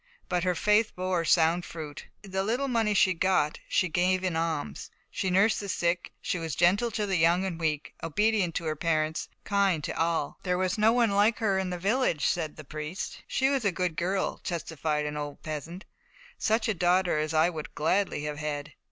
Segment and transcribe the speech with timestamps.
[0.27, 2.07] But her faith bore sound fruit.
[2.23, 4.89] The little money she got she gave in alms.
[5.11, 8.75] She nursed the sick, she was gentle to the young and weak, obedient to her
[8.75, 10.39] parents, kind to all.
[10.41, 13.21] "There was no one like her in the village," said her priest.
[13.27, 15.85] "She was a good girl," testified an old peasant,
[16.35, 18.73] "such a daughter as I would gladly have had."